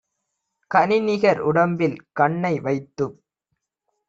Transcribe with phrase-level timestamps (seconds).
[0.71, 3.17] கனிநிகர் உடம்பில் கண்ணை வைத்துப்